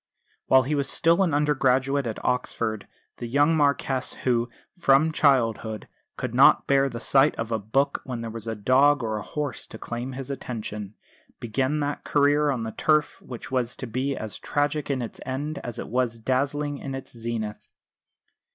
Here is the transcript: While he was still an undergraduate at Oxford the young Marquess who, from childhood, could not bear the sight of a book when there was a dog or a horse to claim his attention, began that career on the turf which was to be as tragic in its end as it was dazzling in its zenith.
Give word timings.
While 0.47 0.63
he 0.63 0.73
was 0.73 0.89
still 0.89 1.21
an 1.21 1.31
undergraduate 1.31 2.07
at 2.07 2.17
Oxford 2.25 2.87
the 3.17 3.27
young 3.27 3.55
Marquess 3.55 4.13
who, 4.23 4.49
from 4.79 5.11
childhood, 5.11 5.87
could 6.17 6.33
not 6.33 6.65
bear 6.65 6.89
the 6.89 6.99
sight 6.99 7.35
of 7.35 7.51
a 7.51 7.59
book 7.59 8.01
when 8.03 8.21
there 8.21 8.31
was 8.31 8.47
a 8.47 8.55
dog 8.55 9.03
or 9.03 9.17
a 9.17 9.21
horse 9.21 9.67
to 9.67 9.77
claim 9.77 10.13
his 10.13 10.31
attention, 10.31 10.95
began 11.39 11.81
that 11.81 12.03
career 12.03 12.49
on 12.49 12.63
the 12.63 12.71
turf 12.71 13.21
which 13.21 13.51
was 13.51 13.75
to 13.75 13.85
be 13.85 14.17
as 14.17 14.39
tragic 14.39 14.89
in 14.89 15.03
its 15.03 15.19
end 15.23 15.59
as 15.59 15.77
it 15.77 15.87
was 15.87 16.17
dazzling 16.17 16.79
in 16.79 16.95
its 16.95 17.15
zenith. 17.15 17.69